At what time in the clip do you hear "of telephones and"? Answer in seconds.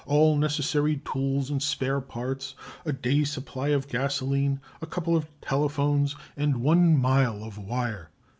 5.15-6.55